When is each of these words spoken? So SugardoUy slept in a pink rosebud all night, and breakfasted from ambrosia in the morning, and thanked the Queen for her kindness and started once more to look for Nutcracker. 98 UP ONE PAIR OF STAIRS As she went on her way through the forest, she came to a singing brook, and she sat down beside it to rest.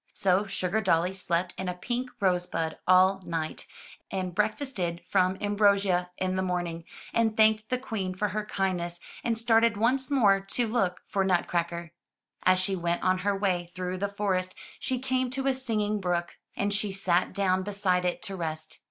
So 0.15 0.45
SugardoUy 0.45 1.13
slept 1.15 1.53
in 1.59 1.69
a 1.69 1.75
pink 1.75 2.09
rosebud 2.19 2.79
all 2.87 3.21
night, 3.23 3.67
and 4.09 4.33
breakfasted 4.33 5.03
from 5.05 5.37
ambrosia 5.39 6.09
in 6.17 6.37
the 6.37 6.41
morning, 6.41 6.85
and 7.13 7.37
thanked 7.37 7.69
the 7.69 7.77
Queen 7.77 8.15
for 8.15 8.29
her 8.29 8.43
kindness 8.43 8.99
and 9.23 9.37
started 9.37 9.77
once 9.77 10.09
more 10.09 10.39
to 10.39 10.65
look 10.67 11.01
for 11.05 11.23
Nutcracker. 11.23 11.91
98 11.91 11.91
UP 11.91 11.91
ONE 11.91 11.99
PAIR 11.99 12.23
OF 12.23 12.41
STAIRS 12.41 12.55
As 12.55 12.65
she 12.65 12.75
went 12.75 13.03
on 13.03 13.17
her 13.19 13.37
way 13.37 13.71
through 13.75 13.97
the 13.99 14.07
forest, 14.09 14.55
she 14.79 14.97
came 14.97 15.29
to 15.29 15.45
a 15.45 15.53
singing 15.53 16.01
brook, 16.01 16.35
and 16.55 16.73
she 16.73 16.91
sat 16.91 17.31
down 17.31 17.61
beside 17.61 18.03
it 18.03 18.23
to 18.23 18.35
rest. 18.35 18.79